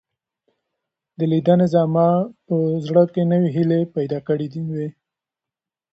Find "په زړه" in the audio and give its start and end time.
2.45-3.03